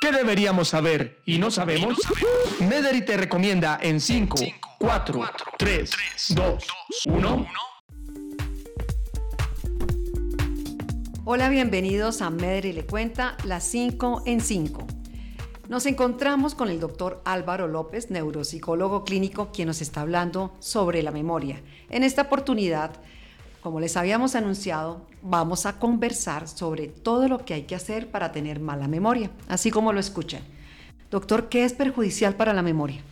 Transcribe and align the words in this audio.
¿Qué 0.00 0.12
deberíamos 0.12 0.68
saber 0.68 1.20
y 1.26 1.38
no 1.38 1.50
sabemos? 1.50 1.98
Mederi 2.60 3.04
te 3.04 3.16
recomienda 3.16 3.80
en 3.82 4.00
5, 4.00 4.36
4, 4.78 5.30
3, 5.58 5.90
2, 6.36 6.64
1. 7.06 7.46
Hola, 11.24 11.48
bienvenidos 11.48 12.22
a 12.22 12.30
Mederi 12.30 12.72
le 12.72 12.86
cuenta 12.86 13.36
las 13.42 13.64
5 13.64 14.22
en 14.24 14.40
5. 14.40 14.86
Nos 15.68 15.84
encontramos 15.84 16.54
con 16.54 16.68
el 16.68 16.78
doctor 16.78 17.20
Álvaro 17.24 17.66
López, 17.66 18.08
neuropsicólogo 18.08 19.02
clínico, 19.02 19.50
quien 19.50 19.66
nos 19.66 19.82
está 19.82 20.02
hablando 20.02 20.54
sobre 20.60 21.02
la 21.02 21.10
memoria. 21.10 21.60
En 21.90 22.04
esta 22.04 22.22
oportunidad, 22.22 22.92
como 23.68 23.80
les 23.80 23.98
habíamos 23.98 24.34
anunciado, 24.34 25.02
vamos 25.20 25.66
a 25.66 25.78
conversar 25.78 26.48
sobre 26.48 26.86
todo 26.86 27.28
lo 27.28 27.44
que 27.44 27.52
hay 27.52 27.64
que 27.64 27.74
hacer 27.74 28.10
para 28.10 28.32
tener 28.32 28.60
mala 28.60 28.88
memoria, 28.88 29.30
así 29.46 29.70
como 29.70 29.92
lo 29.92 30.00
escuchan. 30.00 30.40
Doctor, 31.10 31.50
¿qué 31.50 31.64
es 31.64 31.74
perjudicial 31.74 32.34
para 32.34 32.54
la 32.54 32.62
memoria? 32.62 33.02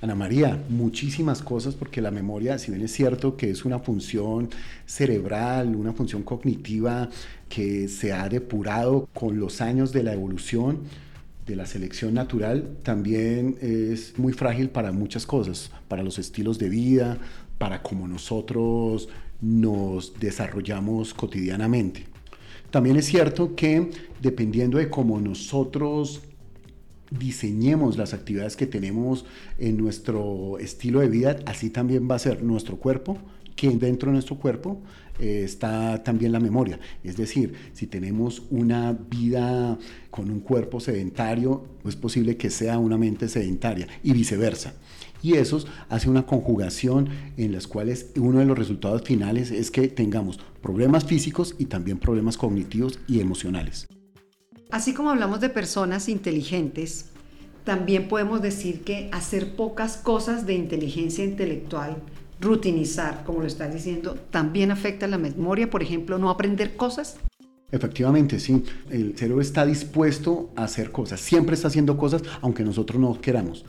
Ana 0.00 0.14
María, 0.14 0.64
muchísimas 0.70 1.42
cosas 1.42 1.74
porque 1.74 2.00
la 2.00 2.10
memoria, 2.10 2.58
si 2.58 2.70
bien 2.70 2.82
es 2.84 2.92
cierto 2.92 3.36
que 3.36 3.50
es 3.50 3.66
una 3.66 3.78
función 3.80 4.48
cerebral, 4.86 5.76
una 5.76 5.92
función 5.92 6.22
cognitiva 6.22 7.10
que 7.50 7.86
se 7.88 8.14
ha 8.14 8.26
depurado 8.30 9.10
con 9.12 9.38
los 9.38 9.60
años 9.60 9.92
de 9.92 10.04
la 10.04 10.14
evolución, 10.14 10.78
de 11.44 11.56
la 11.56 11.66
selección 11.66 12.14
natural, 12.14 12.78
también 12.82 13.58
es 13.60 14.18
muy 14.18 14.32
frágil 14.32 14.70
para 14.70 14.90
muchas 14.90 15.26
cosas, 15.26 15.70
para 15.86 16.02
los 16.02 16.18
estilos 16.18 16.58
de 16.58 16.70
vida, 16.70 17.18
para 17.58 17.82
cómo 17.82 18.06
nosotros 18.08 19.08
nos 19.40 20.18
desarrollamos 20.18 21.14
cotidianamente. 21.14 22.06
También 22.70 22.96
es 22.96 23.06
cierto 23.06 23.54
que 23.54 23.90
dependiendo 24.20 24.78
de 24.78 24.90
cómo 24.90 25.20
nosotros 25.20 26.22
diseñemos 27.10 27.96
las 27.96 28.14
actividades 28.14 28.56
que 28.56 28.66
tenemos 28.66 29.24
en 29.58 29.76
nuestro 29.76 30.58
estilo 30.58 31.00
de 31.00 31.08
vida, 31.08 31.36
así 31.46 31.70
también 31.70 32.08
va 32.10 32.16
a 32.16 32.18
ser 32.18 32.42
nuestro 32.42 32.76
cuerpo, 32.76 33.18
que 33.56 33.70
dentro 33.70 34.08
de 34.08 34.14
nuestro 34.14 34.36
cuerpo 34.36 34.80
eh, 35.20 35.42
está 35.44 36.02
también 36.02 36.32
la 36.32 36.40
memoria. 36.40 36.80
Es 37.04 37.16
decir, 37.16 37.54
si 37.72 37.86
tenemos 37.86 38.42
una 38.50 38.92
vida 38.92 39.78
con 40.10 40.30
un 40.30 40.40
cuerpo 40.40 40.80
sedentario, 40.80 41.64
es 41.84 41.94
posible 41.94 42.36
que 42.36 42.50
sea 42.50 42.78
una 42.78 42.98
mente 42.98 43.28
sedentaria 43.28 43.86
y 44.02 44.12
viceversa 44.12 44.74
y 45.24 45.38
eso 45.38 45.64
hace 45.88 46.10
una 46.10 46.26
conjugación 46.26 47.08
en 47.38 47.52
las 47.52 47.66
cuales 47.66 48.10
uno 48.16 48.40
de 48.40 48.44
los 48.44 48.58
resultados 48.58 49.02
finales 49.02 49.50
es 49.50 49.70
que 49.70 49.88
tengamos 49.88 50.38
problemas 50.60 51.06
físicos 51.06 51.56
y 51.58 51.64
también 51.64 51.98
problemas 51.98 52.36
cognitivos 52.36 52.98
y 53.08 53.20
emocionales. 53.20 53.88
Así 54.74 54.92
como 54.92 55.10
hablamos 55.10 55.38
de 55.38 55.50
personas 55.50 56.08
inteligentes, 56.08 57.04
también 57.62 58.08
podemos 58.08 58.42
decir 58.42 58.82
que 58.82 59.08
hacer 59.12 59.54
pocas 59.54 59.96
cosas 59.96 60.46
de 60.46 60.54
inteligencia 60.54 61.24
intelectual, 61.24 61.98
rutinizar, 62.40 63.22
como 63.22 63.38
lo 63.38 63.46
estás 63.46 63.72
diciendo, 63.72 64.16
también 64.32 64.72
afecta 64.72 65.06
la 65.06 65.16
memoria, 65.16 65.70
por 65.70 65.80
ejemplo, 65.80 66.18
no 66.18 66.28
aprender 66.28 66.74
cosas. 66.74 67.18
Efectivamente, 67.70 68.40
sí. 68.40 68.64
El 68.90 69.16
cerebro 69.16 69.42
está 69.42 69.64
dispuesto 69.64 70.50
a 70.56 70.64
hacer 70.64 70.90
cosas, 70.90 71.20
siempre 71.20 71.54
está 71.54 71.68
haciendo 71.68 71.96
cosas, 71.96 72.22
aunque 72.40 72.64
nosotros 72.64 73.00
no 73.00 73.20
queramos. 73.20 73.64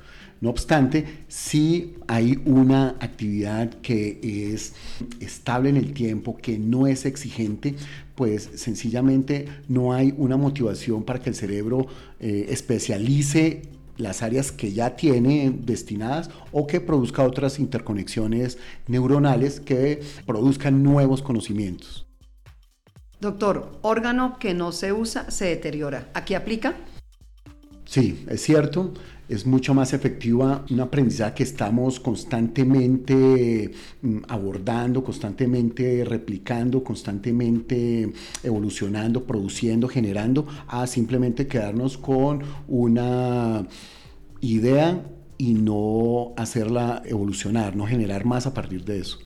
No 0.46 0.52
obstante, 0.52 1.26
si 1.28 1.96
hay 2.08 2.40
una 2.46 2.90
actividad 3.00 3.72
que 3.82 4.54
es 4.54 4.74
estable 5.20 5.70
en 5.70 5.76
el 5.76 5.92
tiempo, 5.92 6.38
que 6.38 6.60
no 6.60 6.86
es 6.86 7.08
exigente, 7.08 7.74
pues 8.14 8.52
sencillamente 8.54 9.48
no 9.68 9.92
hay 9.92 10.14
una 10.16 10.38
motivación 10.38 11.04
para 11.04 11.20
que 11.20 11.32
el 11.32 11.36
cerebro 11.36 11.88
eh, 12.20 12.46
especialice 12.50 13.64
las 13.98 14.22
áreas 14.22 14.52
que 14.52 14.72
ya 14.72 14.96
tiene 14.96 15.52
destinadas 15.52 16.30
o 16.52 16.68
que 16.68 16.80
produzca 16.80 17.24
otras 17.24 17.58
interconexiones 17.58 18.60
neuronales 18.86 19.60
que 19.60 20.04
produzcan 20.28 20.84
nuevos 20.84 21.24
conocimientos. 21.24 22.06
Doctor, 23.20 23.80
órgano 23.82 24.38
que 24.38 24.54
no 24.54 24.72
se 24.72 24.94
usa 24.94 25.32
se 25.32 25.46
deteriora. 25.46 26.08
¿Aquí 26.14 26.36
aplica? 26.36 26.76
Sí, 27.96 28.26
es 28.28 28.42
cierto 28.42 28.92
es 29.30 29.46
mucho 29.46 29.74
más 29.74 29.94
efectiva 29.94 30.66
un 30.70 30.82
aprendizaje 30.82 31.36
que 31.36 31.44
estamos 31.44 31.98
constantemente 32.02 33.72
mm, 34.02 34.18
abordando, 34.28 35.02
constantemente 35.02 36.04
replicando, 36.04 36.84
constantemente 36.84 38.12
evolucionando, 38.44 39.24
produciendo, 39.24 39.88
generando, 39.88 40.46
a 40.68 40.86
simplemente 40.88 41.48
quedarnos 41.48 41.98
con 41.98 42.44
una 42.68 43.66
idea 44.42 45.02
y 45.38 45.54
no 45.54 46.34
hacerla 46.36 47.02
evolucionar, 47.06 47.78
no 47.78 47.88
generar 47.88 48.26
más 48.26 48.46
a 48.46 48.54
partir 48.54 48.84
de 48.84 49.00
eso. 49.00 49.20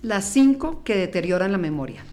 Las 0.00 0.24
cinco 0.24 0.82
que 0.82 0.96
deterioran 0.96 1.52
la 1.52 1.58
memoria. 1.58 2.04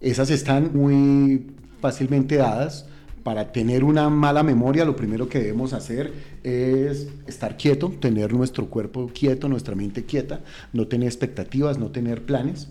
Esas 0.00 0.30
están 0.30 0.70
muy 0.72 1.54
fácilmente 1.82 2.36
dadas 2.36 2.86
para 3.22 3.52
tener 3.52 3.84
una 3.84 4.08
mala 4.08 4.42
memoria, 4.42 4.84
lo 4.84 4.96
primero 4.96 5.28
que 5.28 5.38
debemos 5.38 5.72
hacer 5.72 6.12
es 6.42 7.08
estar 7.26 7.56
quieto, 7.56 7.90
tener 8.00 8.32
nuestro 8.32 8.68
cuerpo 8.68 9.10
quieto, 9.12 9.48
nuestra 9.48 9.74
mente 9.74 10.04
quieta, 10.04 10.40
no 10.72 10.86
tener 10.88 11.08
expectativas, 11.08 11.78
no 11.78 11.90
tener 11.90 12.24
planes. 12.24 12.68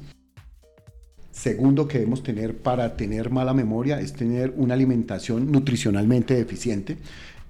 Segundo 1.31 1.87
que 1.87 1.99
debemos 1.99 2.23
tener 2.23 2.57
para 2.57 2.97
tener 2.97 3.29
mala 3.29 3.53
memoria 3.53 3.99
es 3.99 4.13
tener 4.13 4.53
una 4.57 4.73
alimentación 4.73 5.51
nutricionalmente 5.51 6.33
deficiente. 6.33 6.97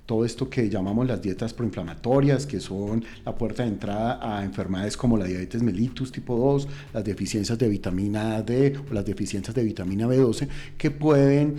Todo 0.06 0.26
esto 0.26 0.50
que 0.50 0.70
llamamos 0.70 1.08
las 1.08 1.22
dietas 1.22 1.54
proinflamatorias, 1.54 2.46
que 2.46 2.60
son 2.60 3.04
la 3.26 3.36
puerta 3.36 3.64
de 3.64 3.70
entrada 3.70 4.20
a 4.22 4.44
enfermedades 4.44 4.96
como 4.96 5.18
la 5.18 5.26
diabetes 5.26 5.64
mellitus 5.64 6.12
tipo 6.12 6.38
2, 6.38 6.68
las 6.94 7.04
deficiencias 7.04 7.58
de 7.58 7.68
vitamina 7.68 8.42
D 8.42 8.74
o 8.90 8.94
las 8.94 9.06
deficiencias 9.06 9.54
de 9.54 9.64
vitamina 9.64 10.08
B12, 10.08 10.48
que 10.78 10.92
pueden 10.92 11.56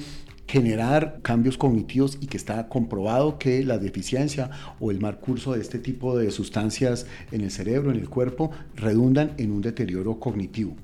generar 0.48 1.20
cambios 1.22 1.58
cognitivos 1.58 2.18
y 2.20 2.26
que 2.26 2.38
está 2.38 2.68
comprobado 2.68 3.38
que 3.38 3.62
la 3.62 3.78
deficiencia 3.78 4.50
o 4.80 4.90
el 4.90 4.98
mal 4.98 5.20
curso 5.20 5.52
de 5.52 5.60
este 5.60 5.78
tipo 5.78 6.16
de 6.16 6.30
sustancias 6.30 7.06
en 7.30 7.42
el 7.42 7.50
cerebro, 7.50 7.90
en 7.90 7.98
el 7.98 8.08
cuerpo, 8.08 8.50
redundan 8.74 9.32
en 9.36 9.52
un 9.52 9.60
deterioro 9.60 10.18
cognitivo. 10.18 10.74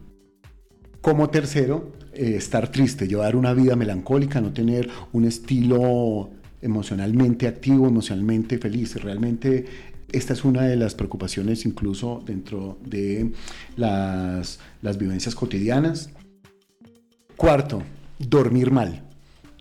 Como 1.01 1.31
tercero, 1.31 1.93
eh, 2.13 2.35
estar 2.37 2.71
triste, 2.71 3.09
llevar 3.09 3.37
una 3.37 3.55
vida 3.55 3.75
melancólica, 3.75 4.41
no 4.41 4.53
tener 4.53 4.89
un 5.13 5.25
estilo 5.25 6.31
emocionalmente 6.61 7.49
activo, 7.49 7.89
emocionalmente 7.89 8.59
feliz. 8.59 8.97
Realmente 9.03 9.65
esta 10.13 10.35
es 10.35 10.45
una 10.45 10.63
de 10.63 10.77
las 10.77 10.95
preocupaciones 10.95 11.65
incluso 11.65 12.23
dentro 12.25 12.79
de 12.85 13.33
las, 13.77 14.61
las 14.83 14.99
vivencias 14.99 15.35
cotidianas. 15.35 16.11
Cuarto, 17.37 17.83
dormir 18.19 18.71
mal 18.71 19.14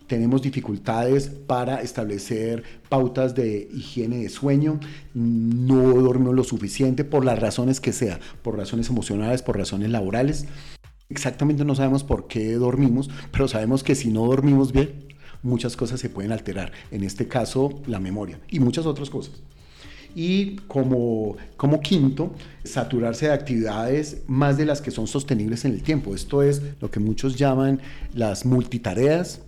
tenemos 0.06 0.42
dificultades 0.42 1.28
para 1.28 1.80
establecer 1.80 2.62
pautas 2.88 3.34
de 3.34 3.68
higiene 3.72 4.18
de 4.18 4.28
sueño, 4.28 4.80
no 5.14 5.94
dormimos 5.94 6.34
lo 6.34 6.44
suficiente 6.44 7.04
por 7.04 7.24
las 7.24 7.38
razones 7.38 7.80
que 7.80 7.92
sea, 7.92 8.20
por 8.42 8.56
razones 8.56 8.88
emocionales, 8.88 9.42
por 9.42 9.56
razones 9.56 9.90
laborales. 9.90 10.46
Exactamente 11.08 11.64
no 11.64 11.74
sabemos 11.74 12.04
por 12.04 12.26
qué 12.26 12.54
dormimos, 12.54 13.10
pero 13.30 13.48
sabemos 13.48 13.82
que 13.82 13.94
si 13.94 14.10
no 14.10 14.26
dormimos 14.26 14.72
bien, 14.72 15.04
muchas 15.42 15.76
cosas 15.76 16.00
se 16.00 16.10
pueden 16.10 16.32
alterar. 16.32 16.72
En 16.90 17.04
este 17.04 17.28
caso, 17.28 17.82
la 17.86 18.00
memoria 18.00 18.40
y 18.48 18.60
muchas 18.60 18.86
otras 18.86 19.10
cosas. 19.10 19.42
Y 20.16 20.56
como, 20.68 21.36
como 21.56 21.80
quinto, 21.80 22.32
saturarse 22.62 23.26
de 23.26 23.32
actividades 23.32 24.22
más 24.28 24.56
de 24.56 24.64
las 24.64 24.80
que 24.80 24.92
son 24.92 25.08
sostenibles 25.08 25.64
en 25.64 25.72
el 25.72 25.82
tiempo. 25.82 26.14
Esto 26.14 26.42
es 26.42 26.62
lo 26.80 26.90
que 26.90 27.00
muchos 27.00 27.36
llaman 27.36 27.80
las 28.12 28.46
multitareas, 28.46 29.40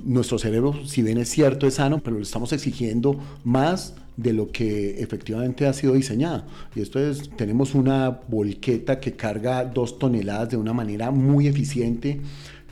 nuestro 0.00 0.38
cerebro, 0.38 0.86
si 0.86 1.02
bien 1.02 1.18
es 1.18 1.28
cierto, 1.28 1.66
es 1.66 1.74
sano, 1.74 2.00
pero 2.00 2.16
le 2.16 2.22
estamos 2.22 2.52
exigiendo 2.52 3.18
más 3.44 3.94
de 4.16 4.32
lo 4.32 4.50
que 4.50 5.00
efectivamente 5.02 5.66
ha 5.66 5.72
sido 5.72 5.94
diseñado. 5.94 6.44
Y 6.74 6.80
esto 6.80 6.98
es, 6.98 7.30
tenemos 7.36 7.74
una 7.74 8.10
volqueta 8.28 9.00
que 9.00 9.12
carga 9.12 9.64
dos 9.64 9.98
toneladas 9.98 10.50
de 10.50 10.56
una 10.56 10.72
manera 10.72 11.10
muy 11.10 11.46
eficiente, 11.46 12.20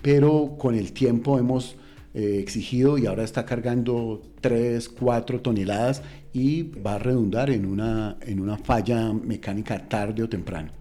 pero 0.02 0.56
con 0.58 0.74
el 0.74 0.92
tiempo 0.92 1.38
hemos 1.38 1.76
eh, 2.14 2.38
exigido 2.40 2.98
y 2.98 3.06
ahora 3.06 3.22
está 3.22 3.46
cargando 3.46 4.22
3, 4.40 4.88
4 4.88 5.40
toneladas 5.40 6.02
y 6.32 6.62
va 6.62 6.94
a 6.94 6.98
redundar 6.98 7.50
en 7.50 7.66
una, 7.66 8.16
en 8.22 8.40
una 8.40 8.58
falla 8.58 9.12
mecánica 9.12 9.88
tarde 9.88 10.22
o 10.22 10.28
temprano. 10.28 10.72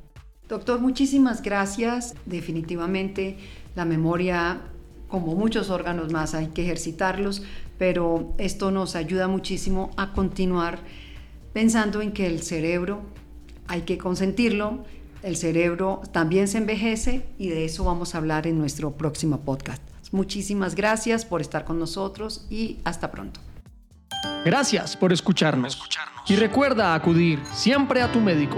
Doctor, 0.47 0.79
muchísimas 0.79 1.43
gracias. 1.43 2.15
Definitivamente 2.25 3.37
la 3.75 3.85
memoria 3.85 4.61
como 5.09 5.35
muchos 5.35 5.69
órganos 5.69 6.13
más, 6.13 6.33
hay 6.33 6.47
que 6.47 6.63
ejercitarlos, 6.63 7.41
pero 7.77 8.33
esto 8.37 8.71
nos 8.71 8.95
ayuda 8.95 9.27
muchísimo 9.27 9.91
a 9.97 10.13
continuar 10.13 10.79
pensando 11.51 12.01
en 12.01 12.13
que 12.13 12.27
el 12.27 12.41
cerebro 12.41 13.01
hay 13.67 13.81
que 13.81 13.97
consentirlo, 13.97 14.85
el 15.21 15.35
cerebro 15.35 16.01
también 16.11 16.47
se 16.47 16.59
envejece 16.59 17.25
y 17.37 17.49
de 17.49 17.65
eso 17.65 17.83
vamos 17.83 18.15
a 18.15 18.19
hablar 18.19 18.47
en 18.47 18.57
nuestro 18.57 18.91
próximo 18.91 19.41
podcast. 19.41 19.83
Muchísimas 20.11 20.75
gracias 20.75 21.25
por 21.25 21.41
estar 21.41 21.65
con 21.65 21.79
nosotros 21.79 22.47
y 22.49 22.77
hasta 22.83 23.11
pronto. 23.11 23.41
Gracias 24.45 24.95
por 24.95 25.11
escucharnos. 25.11 25.81
Y 26.27 26.35
recuerda 26.35 26.95
acudir 26.95 27.39
siempre 27.53 28.01
a 28.01 28.11
tu 28.11 28.19
médico. 28.19 28.57